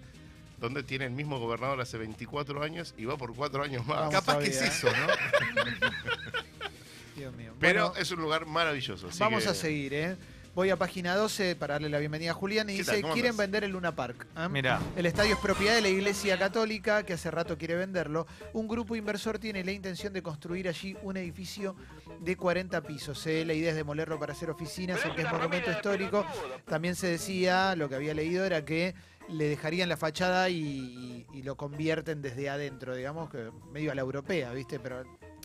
donde 0.60 0.84
tiene 0.84 1.06
el 1.06 1.12
mismo 1.12 1.40
gobernador 1.40 1.82
hace 1.82 1.98
24 1.98 2.62
años 2.62 2.94
y 2.96 3.06
va 3.06 3.18
por 3.18 3.34
4 3.34 3.64
años 3.64 3.88
más. 3.88 3.98
Vamos 3.98 4.14
Capaz 4.14 4.38
que 4.38 4.50
es 4.50 4.62
eso, 4.62 4.88
¿no? 4.92 5.08
Dios 7.16 7.34
mío. 7.36 7.54
Pero 7.60 7.88
Bueno, 7.90 8.00
es 8.02 8.12
un 8.12 8.22
lugar 8.22 8.46
maravilloso. 8.46 9.08
así 9.08 9.20
vamos 9.20 9.44
que- 9.44 9.50
a 9.50 9.54
seguir, 9.56 9.94
¿eh? 9.96 10.16
Voy 10.54 10.70
a 10.70 10.76
página 10.76 11.16
12 11.16 11.56
para 11.56 11.76
darle 11.76 11.88
la 11.88 11.98
bienvenida 12.00 12.32
a 12.32 12.34
Julián 12.34 12.70
y 12.70 12.74
¿Qué 12.74 12.80
dice, 12.80 13.02
quieren 13.14 13.38
vender 13.38 13.64
el 13.64 13.72
Luna 13.72 13.96
Park. 13.96 14.28
¿ah? 14.36 14.50
Mira, 14.50 14.82
El 14.98 15.06
estadio 15.06 15.36
es 15.36 15.40
propiedad 15.40 15.76
de 15.76 15.82
la 15.82 15.88
Iglesia 15.88 16.38
Católica, 16.38 17.04
que 17.04 17.14
hace 17.14 17.32
rato 17.32 17.58
quiere 17.58 17.76
venderlo. 17.76 18.28
Un 18.52 18.68
grupo 18.68 18.98
inversor 18.98 19.40
tiene 19.40 19.64
la 19.64 19.72
intención 19.72 20.12
de 20.12 20.22
construir 20.22 20.68
allí 20.68 20.98
un 21.04 21.16
edificio 21.16 21.78
de 22.20 22.36
40 22.36 22.82
pisos. 22.82 23.26
¿eh? 23.28 23.46
La 23.46 23.54
idea 23.54 23.70
es 23.70 23.78
demolerlo 23.78 24.20
para 24.20 24.34
hacer 24.34 24.50
oficinas, 24.50 25.00
aunque 25.06 25.22
es 25.22 25.32
monumento 25.32 25.72
histórico. 25.72 26.26
También 26.66 26.96
se 26.98 27.08
decía, 27.08 27.74
lo 27.78 27.88
que 27.88 27.96
había 27.96 28.14
leído 28.14 28.44
era 28.44 28.66
que 28.66 28.94
le 29.30 29.46
dejarían 29.48 29.88
la 29.88 29.96
fachada 29.96 30.50
y, 30.50 30.58
y- 30.58 31.28
y 31.34 31.44
lo 31.44 31.56
convierten 31.56 32.22
desde 32.22 32.50
adentro, 32.50 32.94
digamos, 32.94 33.30
que 33.30 33.52
medio 33.72 33.94
a 33.94 33.96
la 33.96 34.02
europea, 34.02 34.52
¿viste? 34.52 34.80
Pero 34.82 35.04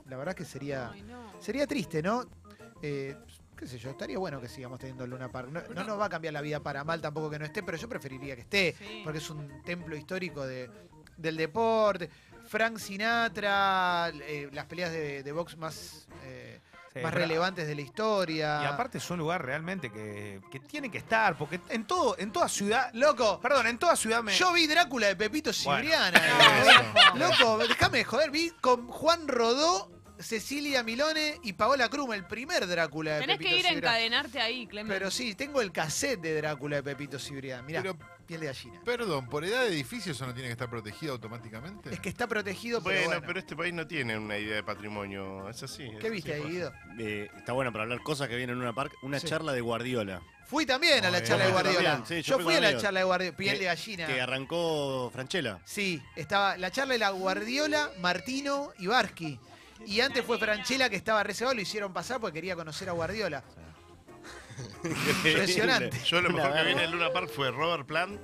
la 0.08 0.16
verdad 0.16 0.34
que 0.34 0.44
sería, 0.44 0.90
sería 1.38 1.64
triste, 1.68 2.02
¿no? 2.02 2.25
Eh, 2.82 3.14
qué 3.56 3.66
sé 3.66 3.78
yo, 3.78 3.90
estaría 3.90 4.18
bueno 4.18 4.40
que 4.40 4.48
sigamos 4.48 4.78
teniendo 4.78 5.04
el 5.04 5.10
Luna 5.10 5.30
Park. 5.30 5.48
No, 5.50 5.62
no 5.75 5.84
nos 5.84 5.98
va 5.98 6.06
a 6.06 6.08
cambiar 6.10 6.34
la 6.34 6.40
vida 6.42 6.60
para 6.60 6.84
mal 6.84 7.00
tampoco 7.00 7.30
que 7.30 7.38
no 7.38 7.44
esté, 7.44 7.62
pero 7.62 7.76
yo 7.78 7.88
preferiría 7.88 8.34
que 8.34 8.42
esté 8.42 8.75
Sí. 8.78 9.00
porque 9.02 9.18
es 9.18 9.30
un 9.30 9.62
templo 9.62 9.96
histórico 9.96 10.46
de, 10.46 10.70
del 11.16 11.36
deporte. 11.36 12.10
Frank 12.48 12.78
Sinatra, 12.78 14.10
eh, 14.14 14.48
las 14.52 14.66
peleas 14.66 14.92
de, 14.92 15.22
de 15.25 15.32
box 15.32 15.56
más, 15.56 16.06
eh, 16.25 16.60
más 16.94 17.12
pero- 17.12 17.16
relevantes 17.18 17.66
de 17.66 17.75
la 17.75 17.80
historia. 17.80 18.60
Y 18.62 18.66
aparte 18.66 18.98
es 18.98 19.10
un 19.10 19.18
lugar 19.18 19.44
realmente 19.44 19.90
que, 19.90 20.40
que 20.50 20.60
tiene 20.60 20.88
que 20.90 20.98
estar, 20.98 21.36
porque 21.36 21.58
en 21.70 21.86
todo, 21.86 22.16
en 22.18 22.30
toda 22.30 22.48
ciudad, 22.48 22.90
Loco, 22.92 23.40
perdón, 23.40 23.66
en 23.66 23.78
toda 23.78 23.96
ciudad 23.96 24.22
me. 24.22 24.32
yo 24.32 24.52
vi 24.52 24.66
Drácula 24.68 25.08
de 25.08 25.16
Pepito. 25.16 25.52
Cibriana. 25.52 26.18
Eh. 26.18 26.72
Loco, 27.16 27.58
déjame 27.58 27.98
de 27.98 28.04
joder, 28.04 28.30
vi 28.30 28.50
con 28.60 28.86
Juan 28.88 29.26
Rodó, 29.26 29.90
Cecilia 30.18 30.82
Milone 30.82 31.38
y 31.42 31.52
Paola 31.52 31.88
Krum, 31.88 32.12
el 32.12 32.25
primer 32.25 32.66
Drácula 32.66 33.14
de 33.16 33.20
Tenés 33.20 33.38
Pepito 33.38 33.54
que 33.54 33.61
ir 33.61 33.66
a 33.66 33.70
encadenarte 33.70 34.40
ahí, 34.40 34.66
Clemente. 34.66 34.99
Pero 34.99 35.11
sí, 35.11 35.35
tengo 35.35 35.61
el 35.61 35.73
cassette 35.73 36.20
de 36.20 36.35
Drácula 36.37 36.76
de 36.76 36.82
Pepito 36.82 37.18
Cibrián. 37.18 37.64
Mirá, 37.66 37.82
Pero, 37.82 37.96
piel 38.26 38.40
de 38.40 38.46
gallina. 38.46 38.80
perdón, 38.85 39.28
¿por 39.28 39.44
edad 39.44 39.62
de 39.62 39.68
edificio 39.68 40.12
eso 40.12 40.26
no 40.26 40.32
tiene 40.35 40.49
que 40.49 40.52
estar 40.52 40.70
protegido 40.70 41.12
automáticamente? 41.12 41.92
Es 41.92 42.00
que 42.00 42.08
está 42.08 42.26
protegido, 42.26 42.82
pero 42.82 42.94
Bueno, 42.96 43.08
bueno. 43.11 43.23
pero 43.26 43.38
este 43.38 43.54
país 43.56 43.75
no 43.75 43.87
tiene 43.87 44.16
una 44.18 44.38
idea 44.38 44.56
de 44.56 44.62
patrimonio. 44.62 45.49
Es 45.49 45.62
así. 45.62 45.85
es 45.85 45.90
¿Qué 45.92 46.06
así, 46.06 46.11
viste 46.11 46.32
ahí, 46.35 46.40
pasa. 46.40 46.50
Guido? 46.52 46.73
Eh, 46.99 47.30
está 47.37 47.52
bueno 47.52 47.70
para 47.73 47.85
hablar 47.85 48.02
cosas 48.02 48.28
que 48.28 48.37
vienen 48.37 48.56
en 48.56 48.62
una 48.62 48.73
park. 48.73 48.94
Una 49.02 49.20
Sí. 49.20 49.26
charla 49.26 49.52
de 49.52 49.61
Guardiola. 49.61 50.23
Fui 50.46 50.64
también 50.64 51.04
a 51.04 51.11
la 51.11 51.23
charla 51.25 51.46
de. 51.46 51.52
Guardiola. 51.52 51.90
También, 51.99 52.06
sí, 52.06 52.14
yo 52.28 52.30
yo 52.30 52.35
fui 52.37 52.44
fui 52.44 52.54
a 52.54 52.61
la 52.61 52.66
amigos. 52.68 52.82
charla 52.82 53.00
de 53.00 53.04
Guardiola, 53.06 53.37
piel 53.37 53.58
de 53.58 53.64
gallina. 53.64 54.06
Que 54.06 54.20
arrancó 54.20 55.11
Franchella. 55.12 55.58
Sí, 55.64 56.00
estaba 56.14 56.56
la 56.56 56.70
charla 56.70 56.92
de 56.94 56.99
la 57.00 57.11
Guardiola, 57.11 57.90
Martino 58.00 58.70
y 58.78 58.87
Barsky. 58.87 59.40
Y 59.85 60.00
antes 60.00 60.25
fue 60.25 60.38
Franchella 60.38 60.88
que 60.88 60.97
estaba 60.97 61.23
reservado, 61.23 61.54
lo 61.54 61.61
hicieron 61.61 61.92
pasar 61.92 62.21
porque 62.21 62.35
quería 62.35 62.56
conocer 62.56 62.88
a 62.88 62.92
Guardiola. 62.92 63.42
Impresionante. 64.85 65.99
Yo 66.04 66.21
lo 66.21 66.30
mejor 66.30 66.54
que 66.54 66.62
vi 66.64 66.73
en 66.73 66.78
el 66.78 66.90
Luna 66.90 67.12
Park 67.12 67.30
fue 67.35 67.50
Robert 67.50 67.87
Plant, 67.87 68.18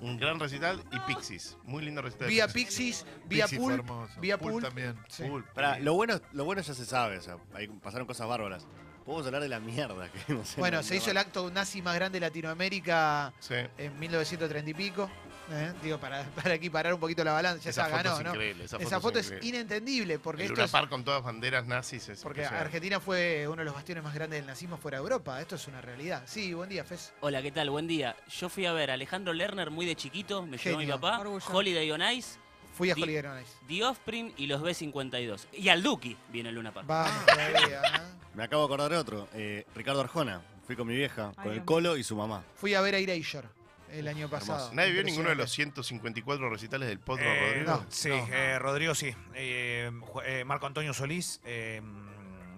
un 0.00 0.18
gran 0.18 0.38
recital, 0.38 0.82
y 0.92 0.98
Pixies. 1.00 1.56
Muy 1.64 1.82
lindo 1.84 2.02
recital. 2.02 2.28
Vía 2.28 2.46
Pixies. 2.48 3.06
Vía 3.26 3.48
fue 3.48 3.58
Pool, 3.58 3.72
hermoso. 3.74 4.20
vía 4.20 4.38
Pool 4.38 4.62
también. 4.62 4.96
Sí. 5.08 5.24
Pará, 5.54 5.78
lo 5.78 5.94
bueno, 5.94 6.20
lo 6.32 6.44
bueno 6.44 6.62
ya 6.62 6.74
se 6.74 6.84
sabe, 6.84 7.18
o 7.18 7.22
sea, 7.22 7.36
ahí 7.54 7.68
pasaron 7.68 8.06
cosas 8.06 8.28
bárbaras. 8.28 8.66
Podemos 9.04 9.26
hablar 9.26 9.40
de 9.40 9.48
la 9.48 9.58
mierda 9.58 10.10
que 10.12 10.18
vimos 10.28 10.52
en 10.54 10.60
Bueno, 10.60 10.78
el 10.80 10.84
se 10.84 10.96
hizo 10.96 11.10
el 11.10 11.16
acto 11.16 11.50
nazi 11.50 11.80
más 11.80 11.94
grande 11.94 12.20
de 12.20 12.26
Latinoamérica 12.26 13.32
Sí. 13.40 13.54
en 13.78 13.98
1930 13.98 14.70
y 14.70 14.74
pico. 14.74 15.10
¿Eh? 15.50 15.72
Digo, 15.82 15.98
para, 15.98 16.22
para 16.34 16.54
equiparar 16.54 16.94
un 16.94 17.00
poquito 17.00 17.24
la 17.24 17.32
balanza, 17.32 17.64
ya 17.64 17.70
Esa 17.70 17.84
foto 17.84 17.96
ganó, 17.96 18.16
es 18.18 18.24
¿no? 18.24 18.30
increíble. 18.34 18.64
Esa, 18.64 18.76
Esa 18.78 19.00
foto 19.00 19.18
es 19.18 19.26
increíble. 19.26 19.48
inentendible 19.48 20.18
porque 20.18 20.42
El 20.42 20.46
esto 20.46 20.54
Luna 20.56 20.64
es 20.66 20.70
Park 20.70 20.88
con 20.88 21.04
todas 21.04 21.22
banderas 21.22 21.66
nazis 21.66 22.08
es 22.08 22.20
porque. 22.22 22.44
Argentina 22.44 23.00
fue 23.00 23.46
uno 23.48 23.56
de 23.56 23.64
los 23.64 23.74
bastiones 23.74 24.02
más 24.04 24.14
grandes 24.14 24.38
del 24.40 24.46
nazismo 24.46 24.76
fuera 24.76 24.98
de 24.98 25.02
Europa. 25.02 25.40
Esto 25.40 25.56
es 25.56 25.66
una 25.68 25.80
realidad. 25.80 26.22
Sí, 26.26 26.52
buen 26.54 26.68
día, 26.68 26.84
Fez. 26.84 27.12
Hola, 27.20 27.42
¿qué 27.42 27.50
tal? 27.52 27.70
Buen 27.70 27.86
día. 27.86 28.16
Yo 28.28 28.48
fui 28.48 28.66
a 28.66 28.72
ver 28.72 28.90
a 28.90 28.94
Alejandro 28.94 29.32
Lerner 29.32 29.70
muy 29.70 29.86
de 29.86 29.96
chiquito, 29.96 30.42
me 30.44 30.56
llevó 30.58 30.78
mi 30.78 30.84
Genio. 30.84 31.00
papá, 31.00 31.20
Orgullo. 31.20 31.44
Holiday 31.50 31.90
on 31.90 32.02
Ice, 32.12 32.38
Fui 32.76 32.90
a 32.90 32.94
Di- 32.94 33.02
Holiday 33.02 33.26
on 33.26 33.42
Ice. 33.42 33.52
The 33.66 33.84
Offspring 33.84 34.34
y 34.36 34.46
los 34.46 34.60
B52. 34.62 35.46
Y 35.54 35.68
al 35.68 35.82
Duki 35.82 36.16
viene 36.30 36.50
el 36.50 36.54
Luna 36.54 36.72
Park. 36.72 36.86
Vamos 36.86 37.26
todavía. 37.26 37.80
¿eh? 37.82 38.00
Me 38.34 38.44
acabo 38.44 38.62
de 38.62 38.66
acordar 38.66 38.90
de 38.92 38.96
otro. 38.98 39.28
eh, 39.32 39.66
Ricardo 39.74 40.00
Arjona. 40.00 40.40
Fui 40.66 40.76
con 40.76 40.86
mi 40.86 40.94
vieja, 40.94 41.32
Ay, 41.38 41.44
con 41.44 41.52
el 41.54 41.64
Colo 41.64 41.96
y 41.96 42.04
su 42.04 42.14
mamá. 42.14 42.44
Fui 42.54 42.74
a 42.74 42.80
ver 42.82 42.94
a 42.94 42.98
Erasure 42.98 43.48
el 43.92 44.08
año 44.08 44.28
pasado. 44.28 44.70
Nadie 44.72 44.92
vio 44.92 45.02
ninguno 45.04 45.28
de 45.28 45.34
los 45.34 45.46
Impresionante. 45.58 45.82
154 45.82 46.50
recitales 46.50 46.88
del 46.88 46.98
Potro 47.00 47.24
Eh, 47.24 47.40
Rodrigo. 47.64 47.70
no. 47.72 47.86
Sí, 47.88 48.10
eh, 48.10 48.58
Rodrigo 48.58 48.94
sí. 48.94 49.14
Eh, 49.34 49.90
eh, 50.26 50.44
Marco 50.44 50.66
Antonio 50.66 50.92
Solís, 50.94 51.40
eh, 51.44 51.80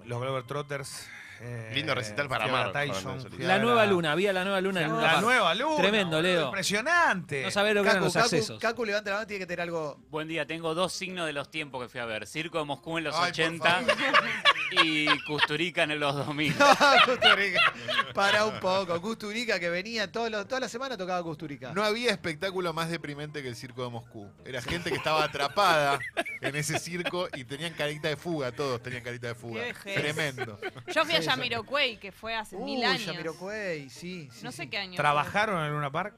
los 0.05 0.21
Glover 0.21 0.45
Trotters. 0.45 1.09
Eh, 1.41 1.71
Lindo 1.75 1.95
recital 1.95 2.29
para 2.29 2.45
fui 2.45 2.51
a 2.55 2.57
ver 2.57 2.63
a 2.63 2.67
Antonio 2.69 2.93
Tyson, 2.95 3.21
Solís. 3.23 3.37
fui 3.37 3.45
a 3.45 3.49
La 3.49 3.55
ver 3.55 3.65
nueva 3.65 3.83
a- 3.83 3.87
luna, 3.87 4.13
había 4.13 4.33
la 4.33 4.45
nueva 4.45 4.61
luna 4.61 4.83
en 4.83 4.89
Luna 4.91 5.03
La 5.03 5.09
Park. 5.13 5.23
nueva 5.23 5.55
luna. 5.55 5.77
Tremendo, 5.77 6.17
boludo, 6.17 6.23
Leo. 6.23 6.47
Impresionante. 6.47 7.43
No 7.45 7.51
sabés 7.51 7.75
lo 7.75 7.83
que 7.83 7.89
eran 7.89 7.95
Cacu, 7.97 8.05
los 8.05 8.13
Cacu, 8.15 8.25
accesos. 8.27 8.59
Cacu, 8.61 8.85
levanta 8.85 9.11
la 9.11 9.17
mano, 9.17 9.27
tiene 9.27 9.39
que 9.41 9.47
tener 9.47 9.61
algo. 9.63 9.99
Buen 10.11 10.29
día, 10.29 10.47
tengo 10.47 10.75
dos 10.75 10.93
signos 10.93 11.27
de 11.27 11.33
los 11.33 11.51
tiempos 11.51 11.83
que 11.83 11.89
fui 11.89 12.01
a 12.01 12.05
ver. 12.05 12.27
Circo 12.27 12.59
de 12.59 12.65
Moscú 12.65 12.99
en 12.99 13.05
los 13.05 13.15
Ay, 13.15 13.21
por 13.21 13.29
80 13.31 13.81
y 14.83 15.07
Custurica 15.25 15.83
en 15.85 15.99
los 15.99 16.15
2000. 16.15 16.55
Custurica. 17.05 17.61
Para 18.15 18.45
un 18.45 18.61
poco. 18.61 19.01
Custurica 19.01 19.59
que 19.59 19.71
venía 19.71 20.11
todos 20.11 20.31
los- 20.31 20.47
toda 20.47 20.61
la 20.61 20.69
semana 20.69 20.97
tocaba 20.97 21.23
Custurica. 21.23 21.73
No 21.75 21.83
había 21.85 22.11
espectáculo 22.11 22.73
más 22.73 22.89
deprimente 22.91 23.43
que 23.43 23.49
el 23.49 23.57
circo 23.57 23.85
de 23.85 23.91
Moscú. 23.91 24.31
Era 24.45 24.63
gente 24.63 24.91
que 24.91 24.97
estaba 24.97 25.25
atrapada 25.25 25.99
en 26.41 26.57
ese 26.57 26.79
circo 26.79 27.29
y 27.35 27.45
tenían 27.45 27.73
carita 27.75 28.09
de 28.09 28.17
fuga, 28.17 28.53
todos 28.53 28.83
tenían 28.83 29.03
carita 29.03 29.29
de 29.29 29.35
fuga. 29.35 29.61
Qué 29.61 29.67
vejez. 29.73 29.95
Tremendo. 30.03 30.59
Yo 30.93 31.05
fui 31.05 31.15
a 31.15 31.19
Sí, 31.21 31.25
sí. 31.31 31.37
Yamiroquai, 31.37 31.99
que 32.01 32.13
fue 32.13 32.35
hace 32.35 32.57
Uy, 32.57 32.65
mil 32.77 32.85
años. 32.85 33.05
Jamiroquai, 33.07 33.89
sí, 33.91 34.29
sí. 34.33 34.41
no 34.45 34.51
sí. 34.51 34.57
sé 34.59 34.71
qué 34.71 34.79
año. 34.79 34.97
¿Trabajaron 34.97 35.65
en 35.65 35.73
Luna 35.73 35.91
Park? 35.91 36.17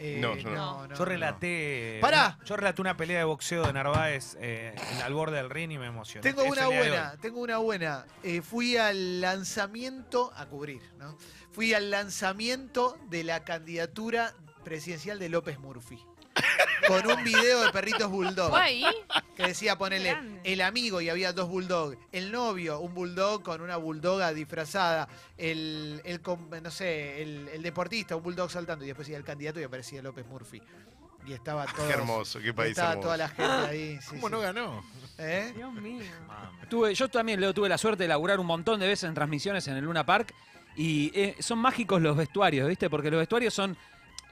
Eh, 0.00 0.18
No, 0.20 0.36
yo 0.36 0.48
no. 0.50 0.88
Yo 0.94 1.04
relaté. 1.04 1.98
Pará. 2.00 2.38
Yo 2.44 2.56
relaté 2.56 2.80
una 2.80 2.96
pelea 2.96 3.18
de 3.18 3.24
boxeo 3.24 3.66
de 3.66 3.72
Narváez 3.72 4.36
eh, 4.40 4.72
en- 4.92 5.02
al 5.02 5.12
borde 5.12 5.36
del 5.38 5.50
ring 5.50 5.72
y 5.72 5.78
me 5.78 5.86
emocioné. 5.86 6.22
Tengo 6.22 6.42
Es 6.44 6.52
una 6.52 6.62
el 6.62 6.68
día 6.68 6.80
de 6.82 6.88
buena, 6.90 7.10
hoy. 7.14 7.18
tengo 7.20 7.40
una 7.40 7.58
buena. 7.58 8.06
Eh, 8.22 8.40
fui 8.40 8.76
al 8.76 9.20
lanzamiento, 9.20 10.32
a 10.36 10.46
cubrir, 10.46 10.82
¿no? 10.98 11.18
Fui 11.50 11.74
al 11.74 11.90
lanzamiento 11.90 12.96
de 13.10 13.24
la 13.24 13.42
candidatura 13.44 14.34
presidencial 14.62 15.18
de 15.18 15.28
López 15.30 15.58
Murphy. 15.58 15.98
Con 16.88 17.06
un 17.18 17.24
video 17.24 17.60
de 17.64 17.70
perritos 17.70 18.10
bulldog. 18.10 18.50
¿Fue 18.50 18.60
ahí? 18.60 18.84
Que 19.36 19.48
decía 19.48 19.76
ponerle 19.78 20.10
Grande. 20.10 20.40
el 20.44 20.60
amigo 20.62 21.00
y 21.00 21.08
había 21.08 21.32
dos 21.32 21.48
bulldogs. 21.48 21.96
El 22.12 22.32
novio, 22.32 22.80
un 22.80 22.94
bulldog 22.94 23.42
con 23.42 23.60
una 23.60 23.76
bulldoga 23.76 24.32
disfrazada. 24.32 25.08
El, 25.36 26.00
el 26.04 26.20
com- 26.20 26.48
no 26.62 26.70
sé, 26.70 27.22
el, 27.22 27.48
el 27.48 27.62
deportista, 27.62 28.16
un 28.16 28.22
bulldog 28.22 28.50
saltando. 28.50 28.84
Y 28.84 28.88
después 28.88 29.06
decía 29.06 29.18
el 29.18 29.24
candidato 29.24 29.60
y 29.60 29.64
aparecía 29.64 30.02
López 30.02 30.26
Murphy. 30.26 30.60
Y 31.26 31.32
estaba 31.34 31.66
todo. 31.66 31.86
Qué 31.86 31.92
hermoso, 31.92 32.40
qué 32.40 32.54
país 32.54 32.70
Estaba 32.70 32.92
hermoso. 32.92 33.06
toda 33.06 33.16
la 33.18 33.28
gente 33.28 33.52
ahí. 33.68 33.98
sí, 34.00 34.08
¿Cómo 34.12 34.28
sí. 34.28 34.32
no 34.32 34.40
ganó? 34.40 34.82
¿Eh? 35.18 35.52
Dios 35.54 35.72
mío. 35.74 36.02
Tuve, 36.70 36.94
yo 36.94 37.08
también, 37.08 37.40
Leo, 37.40 37.52
tuve 37.52 37.68
la 37.68 37.76
suerte 37.76 38.04
de 38.04 38.08
laburar 38.08 38.40
un 38.40 38.46
montón 38.46 38.80
de 38.80 38.86
veces 38.86 39.08
en 39.08 39.14
transmisiones 39.14 39.66
en 39.68 39.76
el 39.76 39.84
Luna 39.84 40.06
Park. 40.06 40.32
Y 40.76 41.10
eh, 41.14 41.36
son 41.40 41.58
mágicos 41.58 42.00
los 42.00 42.16
vestuarios, 42.16 42.68
¿viste? 42.68 42.88
Porque 42.88 43.10
los 43.10 43.18
vestuarios 43.18 43.52
son 43.52 43.76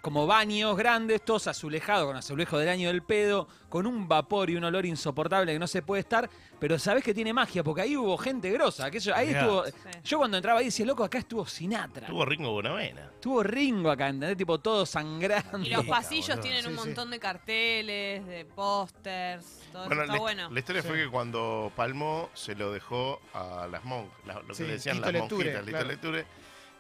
como 0.07 0.25
baños 0.25 0.77
grandes, 0.77 1.21
todos 1.25 1.49
azulejados, 1.49 2.07
con 2.07 2.15
azulejo 2.17 2.59
del 2.59 2.69
año 2.69 2.87
del 2.87 3.03
pedo, 3.03 3.49
con 3.69 3.89
un 3.89 4.07
vapor 4.07 4.49
y 4.51 4.55
un 4.55 4.63
olor 4.63 4.87
insoportable 4.87 5.53
que 5.53 5.59
no 5.59 5.67
se 5.67 5.83
puede 5.83 5.99
estar. 5.99 6.31
Pero 6.61 6.79
sabés 6.79 7.03
que 7.03 7.13
tiene 7.13 7.33
magia, 7.33 7.65
porque 7.65 7.81
ahí 7.83 7.97
hubo 7.97 8.17
gente 8.17 8.49
grosa. 8.53 8.89
Que 8.89 8.99
eso- 8.99 9.13
ahí 9.13 9.27
Mirá. 9.27 9.41
estuvo. 9.41 9.67
Sí. 9.67 9.73
Yo 10.05 10.19
cuando 10.19 10.37
entraba 10.37 10.61
ahí 10.61 10.67
decía, 10.67 10.87
loco, 10.87 11.03
acá 11.03 11.19
estuvo 11.19 11.45
Sinatra. 11.45 12.07
Tuvo 12.07 12.25
Ringo 12.25 12.53
Bonavena. 12.53 13.11
Estuvo 13.15 13.43
Ringo 13.43 13.91
acá, 13.91 14.07
¿entendés? 14.09 14.37
Tipo 14.37 14.61
todo 14.61 14.87
sangrando. 14.87 15.59
Y 15.67 15.71
los 15.71 15.85
pasillos 15.87 16.39
tienen 16.41 16.65
un 16.69 16.75
sí. 16.75 16.79
montón 16.79 17.11
de 17.11 17.19
carteles, 17.19 18.25
de 18.29 18.45
pósters, 18.45 19.65
todo 19.73 19.87
Bueno, 19.87 20.03
eso 20.05 20.07
la, 20.13 20.15
está 20.15 20.23
bueno. 20.23 20.51
la 20.53 20.59
historia 20.61 20.83
Sí. 20.83 20.89
fue 20.89 20.97
que 20.99 21.09
cuando 21.11 21.73
Palmo 21.75 22.31
se 22.33 22.55
lo 22.55 22.71
dejó 22.73 23.21
a 23.35 23.67
las 23.69 23.83
monjas, 23.85 24.17
la- 24.25 24.35
lo 24.35 24.55
que 24.55 24.63
le 24.63 24.73
decían 24.75 25.01
las 25.01 25.13
monjitas, 25.13 25.67
Lito 25.67 26.11
claro. 26.13 26.25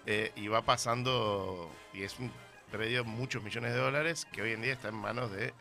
Eh, 0.08 0.30
y 0.36 0.46
va 0.46 0.62
pasando, 0.62 1.68
y 1.92 2.04
es 2.04 2.16
un 2.20 2.30
de 2.84 3.02
muchos 3.02 3.42
millones 3.42 3.72
de 3.72 3.78
dólares 3.78 4.26
que 4.30 4.42
hoy 4.42 4.52
en 4.52 4.62
día 4.62 4.74
está 4.74 4.88
en 4.88 4.96
manos 4.96 5.32
de 5.32 5.54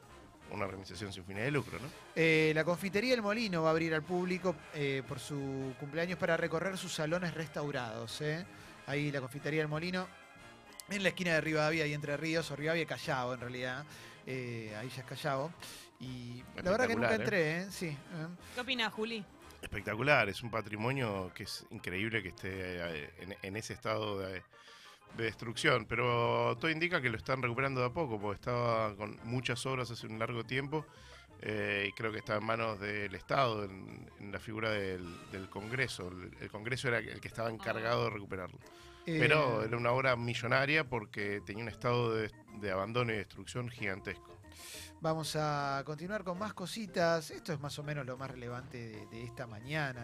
una 0.51 0.65
organización 0.65 1.11
sin 1.11 1.25
fines 1.25 1.43
de 1.43 1.51
lucro, 1.51 1.79
¿no? 1.79 1.87
Eh, 2.15 2.51
la 2.53 2.63
confitería 2.63 3.13
El 3.13 3.21
Molino 3.21 3.63
va 3.63 3.69
a 3.69 3.71
abrir 3.71 3.93
al 3.93 4.03
público 4.03 4.55
eh, 4.73 5.01
por 5.07 5.19
su 5.19 5.73
cumpleaños 5.79 6.19
para 6.19 6.37
recorrer 6.37 6.77
sus 6.77 6.93
salones 6.93 7.33
restaurados. 7.33 8.21
¿eh? 8.21 8.45
Ahí 8.87 9.11
la 9.11 9.21
confitería 9.21 9.61
El 9.61 9.67
Molino, 9.67 10.07
en 10.89 11.03
la 11.03 11.09
esquina 11.09 11.33
de 11.33 11.41
Rivadavia 11.41 11.87
y 11.87 11.93
Entre 11.93 12.15
Ríos, 12.17 12.51
o 12.51 12.55
Rivadavia 12.55 12.83
y 12.83 12.85
Callao 12.85 13.33
en 13.33 13.39
realidad. 13.39 13.85
Eh, 14.27 14.75
ahí 14.77 14.89
ya 14.89 15.01
es 15.01 15.07
Callao. 15.07 15.51
Y 15.99 16.43
la 16.57 16.71
verdad 16.71 16.87
que 16.87 16.95
nunca 16.95 17.15
entré, 17.15 17.61
¿eh? 17.61 17.67
Sí. 17.71 17.97
¿Qué 18.53 18.61
opinas, 18.61 18.93
Juli? 18.93 19.23
Espectacular, 19.61 20.29
es 20.29 20.43
un 20.43 20.51
patrimonio 20.51 21.31
que 21.33 21.43
es 21.43 21.65
increíble 21.71 22.21
que 22.21 22.29
esté 22.29 22.49
eh, 22.51 23.09
en, 23.19 23.35
en 23.41 23.55
ese 23.55 23.73
estado 23.73 24.19
de, 24.19 24.43
de 25.17 25.25
destrucción, 25.25 25.85
pero 25.85 26.57
todo 26.59 26.69
indica 26.69 27.01
que 27.01 27.09
lo 27.09 27.17
están 27.17 27.41
recuperando 27.41 27.81
de 27.81 27.87
a 27.87 27.93
poco, 27.93 28.19
porque 28.19 28.35
estaba 28.35 28.95
con 28.95 29.17
muchas 29.23 29.65
obras 29.65 29.89
hace 29.91 30.07
un 30.07 30.19
largo 30.19 30.43
tiempo 30.43 30.85
eh, 31.41 31.87
y 31.89 31.91
creo 31.93 32.11
que 32.11 32.19
está 32.19 32.37
en 32.37 32.45
manos 32.45 32.79
del 32.79 33.13
Estado, 33.15 33.63
en, 33.65 34.09
en 34.19 34.31
la 34.31 34.39
figura 34.39 34.71
del, 34.71 35.03
del 35.31 35.49
Congreso. 35.49 36.07
El, 36.09 36.31
el 36.41 36.49
Congreso 36.49 36.87
era 36.87 36.99
el 36.99 37.19
que 37.21 37.27
estaba 37.27 37.49
encargado 37.49 38.05
de 38.05 38.09
recuperarlo. 38.11 38.57
Eh, 39.05 39.17
Pero 39.19 39.63
era 39.63 39.77
una 39.77 39.91
obra 39.91 40.15
millonaria 40.15 40.83
porque 40.89 41.41
tenía 41.45 41.63
un 41.63 41.69
estado 41.69 42.15
de, 42.15 42.31
de 42.59 42.71
abandono 42.71 43.13
y 43.13 43.17
destrucción 43.17 43.69
gigantesco. 43.69 44.35
Vamos 45.01 45.35
a 45.35 45.83
continuar 45.85 46.23
con 46.23 46.39
más 46.39 46.53
cositas. 46.55 47.29
Esto 47.29 47.53
es 47.53 47.59
más 47.59 47.77
o 47.77 47.83
menos 47.83 48.03
lo 48.05 48.17
más 48.17 48.31
relevante 48.31 48.77
de, 48.79 49.05
de 49.07 49.23
esta 49.23 49.45
mañana. 49.45 50.01